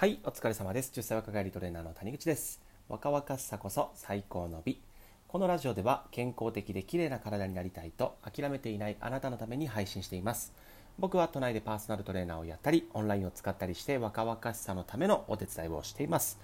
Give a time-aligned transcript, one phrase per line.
[0.00, 0.92] はい、お疲れ様です。
[0.94, 2.62] 10歳若返りトレーナーの谷口です。
[2.88, 4.80] 若々しさこそ最高の美。
[5.28, 10.54] このラジオでは健康的で綺麗な体になりたいと諦めていないあなたのために配信しています。
[10.98, 16.40] 僕は都内でパーソナルトレーナーをやったり、オンラインを使ったりして若々しさのためのお手伝いをしています。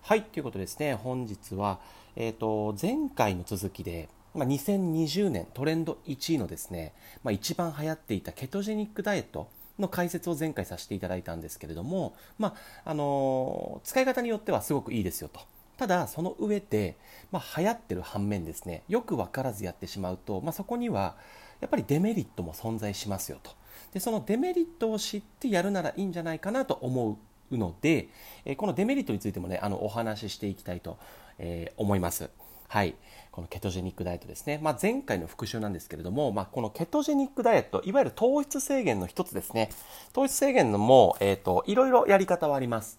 [0.00, 1.80] はい、ということですね、本日は、
[2.16, 12.54] えっ、と、前回の続きで、まあ、2020年トレンド1位のですね、まあ、一番流行っていたケトジェニックダイエットの解説を前回させていただいたんですけれども、ま
[12.84, 15.40] ああの使い方によってはすごくいいですよと。
[15.76, 16.96] ただ、その上で、
[17.32, 21.16] まあ、流行ってる反面ですね、よく分からずやってしまうと、まあ、そこには
[21.60, 23.50] やっぱりデメリットも存在しますよと。
[23.92, 27.18] で、そのデメリットを知ってやるならいいんじゃないかなと思
[27.50, 28.08] うので、
[28.44, 30.98] えこのデメリットについてもね、あのお話ししていきたいと、
[31.38, 32.30] えー思います。
[32.74, 32.96] はい、
[33.30, 39.70] このケトジェニックダイエットですね、まあ、前回の復習なんですけれども、まあ、このケトジェニックダイエット、いわゆる糖質制限の一つですね、
[40.12, 42.98] 糖質制限のも、えー、といろいろやり方はあります。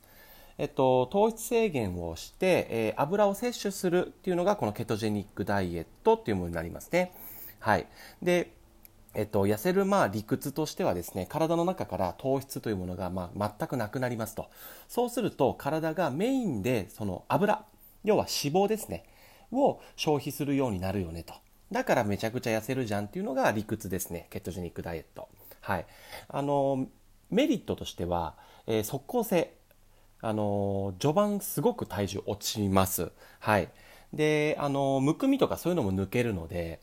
[0.57, 7.11] えっと、糖質制限をして、えー油を摂取するっていうのがこのケトジェニックダイエットっていうものになりますね。
[7.59, 7.85] はい、
[8.23, 8.53] で
[9.13, 14.49] えっと、痩せるまあ理屈としてはですね体の中から糖質というものがまあ全くなくなりますと。
[14.87, 17.65] そうすると体がメインでその油
[18.05, 19.03] 要は脂肪ですね。
[19.51, 21.33] を消費するようになるよねと。
[21.71, 24.27] だからめちゃくちゃ痩せるじゃんっていうのが理屈ですね。
[24.29, 25.27] ケトジェニックダイエット。
[25.61, 25.85] はい。
[26.27, 26.87] あの
[27.29, 28.35] メリットとしては、
[28.67, 29.53] えー即効性。
[30.21, 33.11] あの序盤すごく体重落ちます。
[33.39, 33.69] はい。
[34.13, 36.79] であのむくみとかそういうのも抜けるので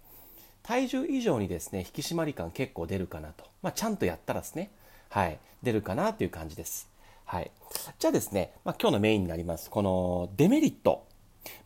[0.62, 4.70] 体重以上にですね引き締まり感結構出るかなと、まあ、ちゃんとやったらですね。
[5.08, 5.38] はい。
[5.62, 6.88] 出るかなという感じです。
[7.24, 7.50] はい。
[7.98, 9.70] じゃあですね、まあ、今日のメインになります。
[9.70, 11.06] このデメリット。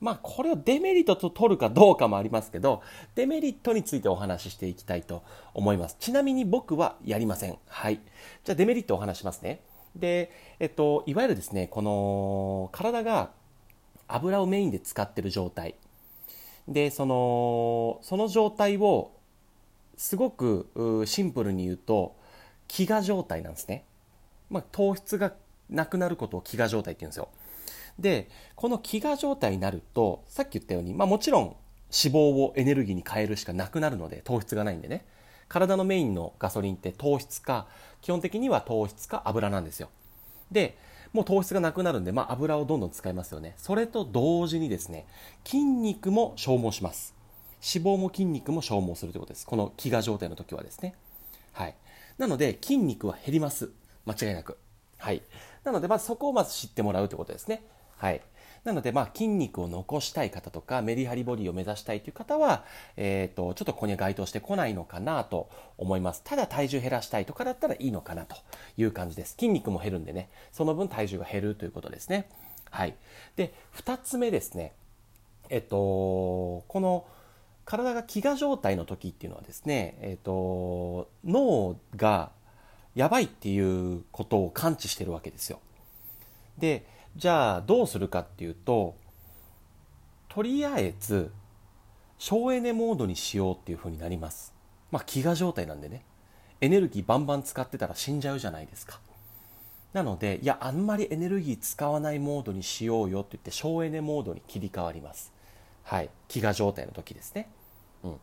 [0.00, 2.82] まあこれをデメリットと取るかどうかもありますけど
[3.14, 5.22] デメリットについてお話ししていきたいと
[5.54, 5.96] 思います。
[5.98, 7.58] ちなみに僕はやりません。
[7.68, 8.00] はい。
[8.44, 9.60] じゃあデメリットをお話しますね。
[9.94, 13.30] でえっといわゆるですねこの体が
[14.08, 15.74] 油をメインで使ってる状態。
[16.68, 19.12] でそのその状態を
[19.96, 22.16] すごくシンプルに言うと
[22.68, 23.84] 飢餓状態なんですね、
[24.50, 25.32] まあ、糖質が
[25.70, 27.28] なくなることを飢餓状態って言うんですよ。
[27.98, 35.06] でこの飢餓状態になるとさっき言ったように、まあ、もちろん脂肪をエネルギーに変えるしかなくなるので糖質がないんでね。
[35.48, 37.68] 体のメインのガソリンって糖質か
[38.02, 39.88] 基本的には糖質か油なんですよ。
[40.50, 40.76] で
[41.12, 43.54] もう糖質がなくなるんで、まあ、油をどんどん使いますよね。
[43.56, 45.06] それと同時にですね
[45.44, 47.14] 筋肉も消耗します。
[47.74, 49.46] 脂肪も筋肉も消耗するということです。
[49.46, 50.94] この飢餓状態の時はですね。
[51.52, 51.74] はい。
[52.18, 53.70] なので筋肉は減ります。
[54.04, 54.58] 間違いなく。
[54.98, 55.22] はい。
[55.64, 57.62] なのでまずそこをまず知ってもらうということですね。
[57.96, 58.20] はい
[58.66, 62.64] なので、まあ、筋肉を残したい方とか、メリハリボディを目指したいという方は、
[62.96, 65.48] えっ、と、ちょっとここに該当してこないのかなと
[65.78, 66.22] 思います。
[66.24, 68.34] ただ体重減らしたいとかだったらいいのかなと
[68.76, 69.34] いう感じです。
[69.34, 72.28] 筋肉も減るんでね、その分体重が減るということですね。
[72.68, 72.96] はい。
[73.36, 74.72] で、二つ目ですね。
[75.48, 77.06] えっと、この、
[77.66, 82.32] 体が飢餓状態の時っていうのはですね、えっと、脳が
[82.96, 85.60] やばいっていうことを感知してるわけですよ。
[86.58, 86.84] で、
[87.16, 88.94] じゃあどうするかっていうと
[90.28, 91.32] とりあえず
[92.18, 94.52] 省エネモードにしようっていう風になります。
[94.90, 96.04] まあ飢餓状態なんでね。
[96.60, 99.00] エネルギーバンバン使ってたら死んじゃうじゃないですか。
[99.92, 105.32] なのでいやあんまりエネルギー使わないモードにしようよって言って省エネモードに切り替わります。
[105.84, 106.10] はい。
[106.28, 107.48] 飢餓状態の時ですね。
[108.04, 108.16] うん。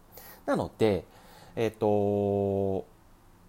[0.45, 1.05] なので
[1.55, 2.85] えっ、と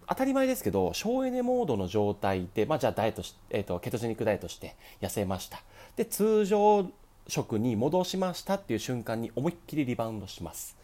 [0.07, 5.61] 当たり前ですけど省エネモードの状態で、まあ、じゃあダイエットし、えー、とケトジェニックダイエットして痩せました。
[5.95, 6.89] で通常
[7.27, 10.77] 食に戻しましたっていう瞬間に思いっきりリバウンドします。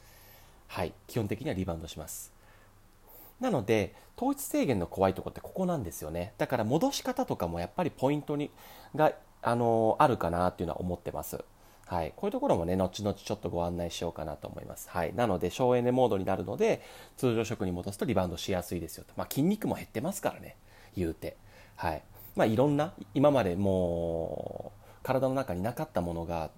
[0.68, 0.94] はい。
[1.08, 2.32] 基本的にはリバウンドします。
[3.40, 6.34] なので糖質制限の怖いとこってここなんですよね。
[6.38, 8.52] だから戻し方とかもやっぱりポイントに
[8.96, 11.44] が、あのあるかなっていうのは思ってます。
[11.92, 14.90] はい、こういうところもね、後々ちょっとご案内しようかなと思います。
[14.90, 16.82] はい、なので、省エネモードになるので、
[17.18, 19.12] 通常食に戻すとリバウンドしやすいですよと。
[19.18, 20.56] まあ、筋肉も減ってますからね、
[20.96, 21.36] 言うて。
[21.76, 22.02] はい。
[22.38, 26.50] まあ、いろんな、今までもう、体の中になかったものが、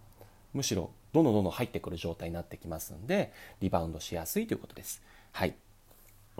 [0.53, 5.01] むしろ、どんどんどんどん入ってくる状態になってきますんで、リバウンドしやすいということです。
[5.31, 5.55] はい。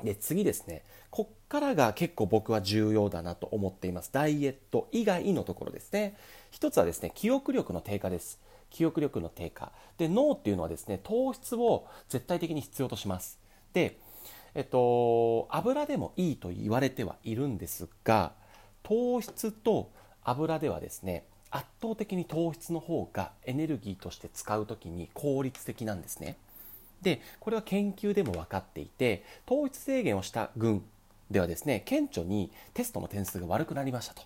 [0.04, 0.84] で、次ですね。
[1.10, 4.12] こっからが結構僕は重要だなと思っています。
[4.14, 6.16] ダイエット以外のところですね。
[6.52, 8.40] 一つはですね、記憶力の低下です。
[8.74, 9.72] 記憶力の低下。
[9.98, 13.40] で脳っていうのはですね糖質を絶対的に必要とします。
[13.72, 13.98] で
[14.56, 18.34] えっと油でもいいと言われてはいるんですが
[18.82, 19.90] 糖質と
[20.24, 26.36] 油ではですね圧倒的に糖質の方がエネルギーとして使う時に効率的なんですね。
[27.02, 30.84] でこれは研究でも分かっていて糖質制限をした群
[31.30, 34.24] ではですね顕著にテストの点数が悪くなりましたと。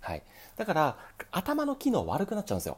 [0.00, 0.22] はい、
[0.56, 0.96] だから
[1.30, 2.76] 頭の機能悪くなっちゃうんですよ。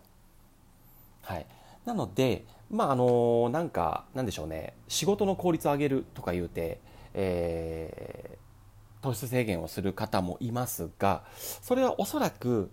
[1.24, 1.46] はい、
[1.84, 4.74] なので、まああのなんかなんでしょうね。
[4.88, 6.80] 仕事の効率を上げるとか言うて、
[7.14, 12.70] えー、糖質制限をする方もいますがそれはおそらく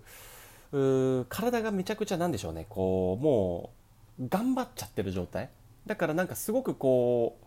[1.29, 2.65] 体がめちゃくちゃなんでしょうね。
[2.69, 3.71] こうも
[4.19, 5.49] う頑張っちゃってる状態。
[5.85, 7.45] だからなんかすごくこう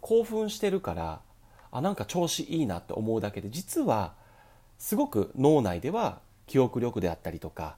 [0.00, 1.20] 興奮してるから
[1.70, 4.14] あなんか調子いいなって思うだけで実は
[4.78, 7.76] すごく脳内では記憶力であったりとか、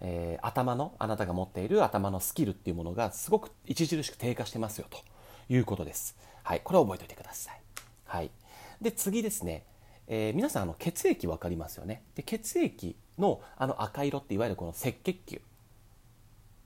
[0.00, 4.98] えー、頭のあなたが持っている頭のスキルっていうものがすごく著しく低下してますよと
[5.52, 6.16] いうことです。
[6.42, 7.60] はい、これを覚えておいてください。
[8.04, 8.30] はい、
[8.80, 9.64] で次ですね、
[10.06, 12.02] えー、皆さんあの血液分かりますよね。
[12.14, 15.40] で血液のあの赤色っていわゆるこの赤血球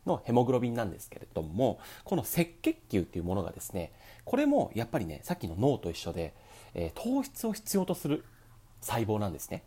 [0.06, 3.92] のヘモグロビンなんですけれどもこの赤血球っていうものがですね
[4.25, 6.34] これもやっぱりねさっきの脳と一緒で、
[6.75, 8.25] えー、糖質を必要とする
[8.80, 9.62] 細胞なんですね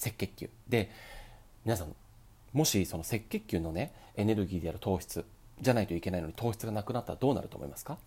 [0.00, 0.90] 赤血球で
[1.64, 1.94] 皆さん
[2.56, 5.26] もしその赤血球のねエネルギーである糖質
[5.60, 7.98] じゃないといけないのに糖質がなくなったらどうなると思いますか？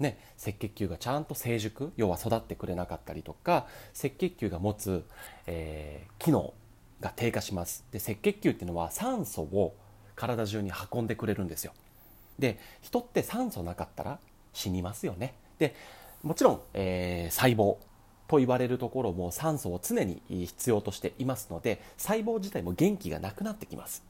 [0.00, 5.04] ね、赤血球がちゃんと成熟要は育ってくれなかったりとか赤血球が持つ、
[5.46, 6.52] えー、機能
[7.00, 7.84] が低下します。
[7.92, 9.76] で赤血球っていうのは酸素を
[10.16, 11.72] 体中に運んでくれるんですよ。
[12.40, 14.18] で人って酸素なかったら
[14.52, 15.34] 死にますよね。
[15.58, 15.76] で
[16.24, 17.76] もちろん、えー、細胞
[18.28, 24.02] と言われるところも酸素を常に必要としていますので細胞自体も元気がなくなってきます。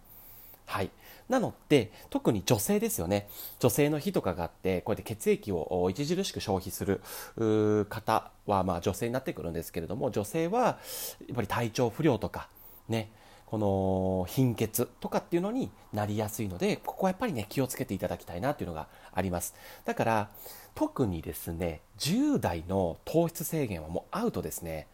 [0.67, 0.91] はい、
[1.29, 3.29] なので特に女性ですよね
[3.59, 7.01] 女性の日とかがあってこうやって血液を著しく消費する
[7.91, 10.77] 方はまあ女性になってくるんですけれども女性はや
[11.33, 12.49] っぱり体調不良とか
[12.89, 13.11] ね
[13.53, 19.55] この貧血とかっていうのになりやすいのでここはやっぱりね気をつけていただきたいなっていうのがあります。
[19.85, 20.31] だから
[20.75, 24.87] 特にですね10代の糖質制限はもうアウトですね。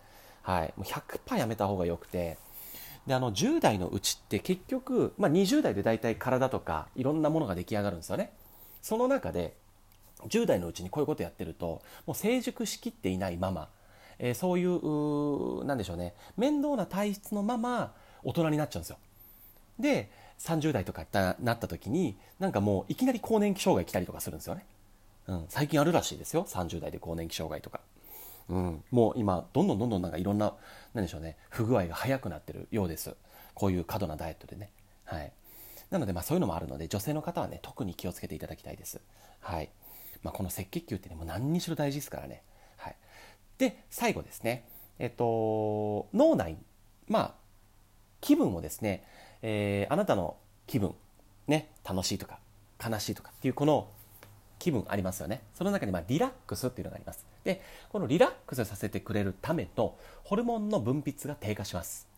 [0.42, 0.74] はい。
[0.76, 2.36] もう100%やめた方がよくて。
[3.06, 8.32] であの10代のうちって結局、まあ、20代で大体体とかいろんなものが出来上がるんですよね。
[8.82, 9.54] その中で
[10.26, 13.68] 10代のうちにこういうことやってるともう成熟しきっていないまま、
[14.18, 16.14] えー、そういうなんでしょうね。
[16.36, 17.94] 面倒な体質のまま
[18.24, 18.98] 大人になっちゃうんですよ。
[19.78, 21.04] で30代とか
[21.40, 24.64] なった時になんかもういきなり更年期障害来たりとかするんですよね。
[25.26, 26.44] うん、最近あるらしいですよ。
[26.44, 27.80] 30代で更年期障害とか、
[28.48, 30.54] うん、もう今どんどんどんどんなんかいろんな
[30.94, 33.14] 何でしょうね不具合が早くなってるようです。
[33.54, 34.70] こういう過度なダイエットでね。
[35.04, 35.32] はい。
[35.90, 39.00] なのでまあそういうのもあるので女性の方はね特に気をつけていただきたいです。
[39.40, 39.70] はい。
[40.22, 42.42] まあ、この赤血球ってねもう何にしろ大事ですからね。
[42.76, 42.96] はい。
[43.58, 44.64] で最後ですね。
[44.98, 46.56] えっと脳内
[47.06, 47.34] まあ
[48.20, 49.04] 気分をですね、
[49.42, 50.36] えー、あなたの
[50.66, 50.94] 気分
[51.46, 52.38] ね楽しいとか
[52.84, 53.88] 悲しいとかっていうこの
[54.58, 55.42] 気分ありますよね。
[55.54, 57.26] その中にまリラックスっていうのがあります。
[57.44, 62.08] でこのリラックスさせてくれるためとホルモンの分泌が低下します。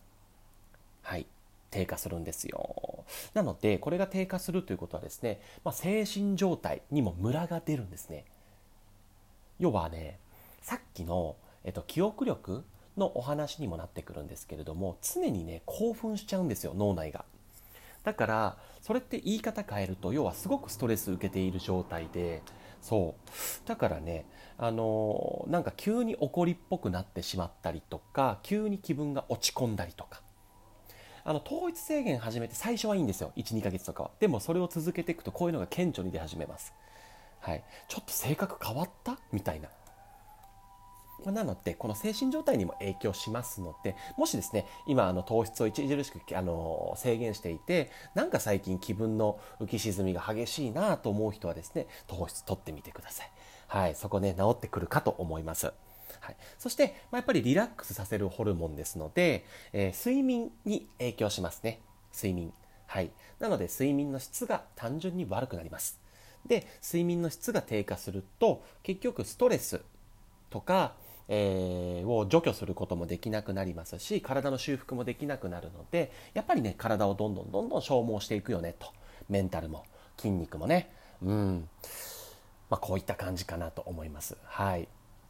[1.03, 1.25] はい。
[1.69, 3.05] 低下するんですよ。
[3.33, 8.25] なのでこれが低下するということはですね、まあ、精神状態にもムラが出るんですね。
[9.59, 10.19] 要はね
[10.61, 12.65] さっきの、えっと、記憶力
[12.97, 17.25] のお話にもなってくるんですけれども常にね興奮しちゃうんですよ脳内が。
[18.03, 22.41] だからそれって言い方変えると要はすごくストレス受けている状態で
[22.81, 23.67] そう。
[23.67, 24.25] だからね
[24.57, 30.21] あのなんか急に怒りっぽくなってしまったりとか急に気分が落ち込んだりとか。
[31.23, 34.11] あの統一制限始めて最初はいいんですよ12ヶ月とかは。
[34.19, 36.73] でもそれを続けていくとこういうのが顕著に出始めます。
[37.39, 37.63] はい。
[37.87, 39.19] ちょっと性格変わった？
[39.31, 39.69] みたいな。
[41.27, 53.31] なのでこの精神状態にも影響しますのでもしですね今あの糖質を著しくあの制限していてなんか最近気分の浮き沈みが激しいなと思う人はですね糖質取ってみてください。
[53.67, 55.71] はいそこね治ってくるかと思います。
[56.19, 61.81] はい、そして、まあ、やっぱりリラックスさせるホルモンですので、えー、睡眠に影響しますね。
[62.13, 62.53] 睡眠。
[62.85, 63.11] はい。
[63.39, 65.99] なので睡眠の質が単純に悪くなります。
[66.45, 69.81] で睡眠の質が低下すると結局ストレス
[70.49, 70.95] とか
[71.27, 78.87] えー、を除去することもできなくなりますし体の修復もできなくなるのでやっぱりね体をどんどんどんどん消耗していくよねと。
[79.29, 79.85] メンタルも。
[80.17, 80.91] 筋肉もね。
[81.23, 81.67] うん、
[82.69, 84.37] まあ、こういった感じかなと思います。
[84.43, 84.87] はい。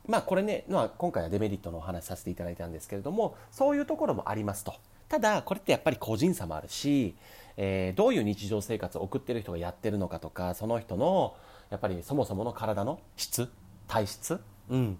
[0.07, 4.73] まあこれね、まあ、今回はデメリットのお話させていただいたんですけれどもそういうところもありますと。
[5.07, 7.15] ただこれってやっぱり個人差もあるし、
[7.57, 11.35] えー、どういう日常生活を送ってる人がやってるのかとかその人の
[11.69, 13.51] やっぱりそもそもの体の質
[13.87, 14.97] 体質、うん、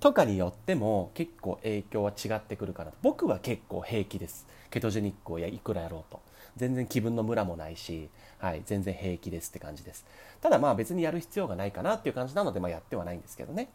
[0.00, 4.46] とかによっても結構影響は違ってくるかな僕は結構平気です。
[4.70, 6.20] ケトジェニックをいくらやろうと。
[6.56, 10.04] 全然気分のムラもないし、はい、全然平気ですって感じです。
[10.40, 13.70] ただまあ別にやる必要がないかなっていう感じなので、まあ、やってはないんですけどね。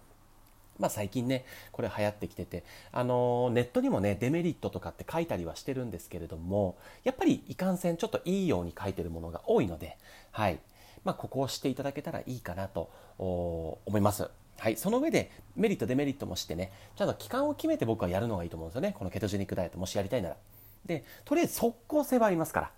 [0.79, 9.97] まあ、最近ねこれ流行ってきてて、あのネットにもねデメリットとかって書いたりはしてるんですけれどもやっぱりいかんせんちょっといいように書いてるものが多いので、
[10.31, 10.59] はい。
[11.03, 14.29] まあ、ここを知っていただけたらいいかなと思います。
[14.63, 18.95] はい、その上でメリットデメリットもしてねちゃんと期間を決めて僕はやるのがいいと思うんですよね。
[18.97, 20.37] このケトジェニックダイエットもしやりたいなら。
[20.85, 22.71] でとりあえず即効性はありますから。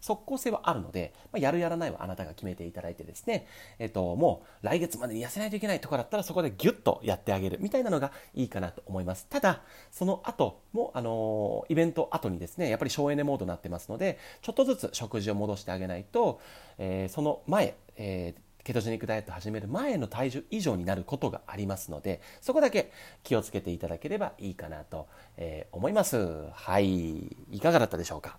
[0.00, 3.46] 即効性はあるので、まあ、やるやらないはあなたが決めていただいてですね、
[3.80, 7.58] えっと、もう来月までに痩せないといけないところだったらそこでギュッとやってあげる。
[7.60, 9.26] みたいなのがいいかなと思います。
[9.28, 16.40] ただ、その後も、あのイベント後にですね、やっぱり省エネモードになってますので、ちょっとずつ食事を戻してあげないと、
[16.78, 22.92] えー、その前、えーケトジェニックダイエット始める前の体重以上になることがありますので、そこだけ
[23.22, 26.46] 気をつけていただければいいかなと、え、思います。
[26.52, 27.26] はい。
[27.50, 28.38] いかがだったでしょうか？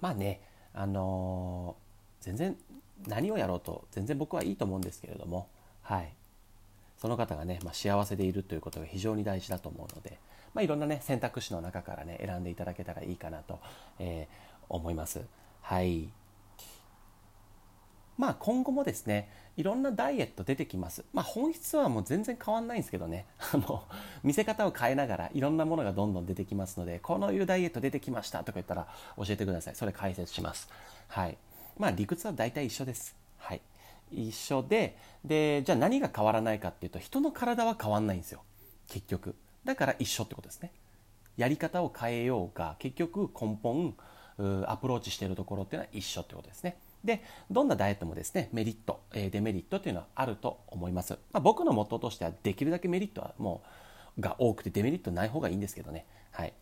[0.00, 0.40] まあね、
[0.74, 2.56] あのー、全然
[3.08, 5.48] 何をやろうと全然僕はいいと思うんですけれども、
[5.82, 6.12] はい、
[6.98, 10.18] その方がね、まあ、幸せでいるということが非常に大事だと思うので、
[10.52, 13.58] まあ、いろんなね選択肢の中からね選んでいただけたらいいかなと、
[13.98, 15.22] えー、思います。
[15.62, 16.08] はい
[18.16, 21.04] まあ今後もですね、いろんなダイエット出てきます。
[21.12, 23.84] まあ本質はもう全然変わんないんですけどね、 あの、
[24.22, 29.74] 見せ方を変えながらいろんなものがどんどん出てきますので、このいうダイエット出てきましたとか言ったら教えてください。
[29.74, 30.68] それ解説します。
[31.08, 31.36] はい。
[31.78, 33.16] まあ理屈は大体一緒です。
[33.38, 33.60] はい。
[34.10, 38.42] 一緒で、で、じゃあ何が変わらないかっていうと、人の体は変わんないんですよ。
[38.88, 39.34] 結局。
[39.64, 40.72] だから一緒ってことですね。
[41.36, 43.96] やり方を変えようが、結局根本、
[44.66, 46.76] アプローチしてるところっていうのは一緒ってことですね。
[47.04, 51.12] で、どんなダイエットもですね、メリット、えデメリットというのはあると思います。
[51.32, 53.62] まあ、僕のモットーとしては、できるだけメリットはも
[54.18, 56.06] う、が多くてデメリットない方がいいんですけどね。
[56.30, 56.52] はい。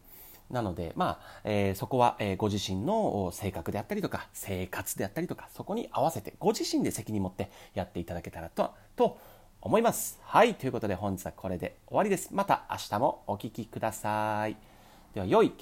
[0.51, 9.19] なので、まあ、えー、そこは、えー、ご自身の性格であったりとか、生活であったりとか、そこに合わせて、ご自身で責任持ってやっていただけたらと、と
[9.61, 10.21] 思います。
[10.25, 10.55] はい。
[10.55, 12.31] ということで本日はこれで終わりです。
[12.33, 14.57] また明日もお聴きください。
[15.15, 15.53] では、良い